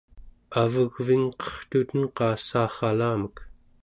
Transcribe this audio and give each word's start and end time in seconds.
avegvingqertuten-qaa 0.61 2.33
saarralamek? 2.47 3.35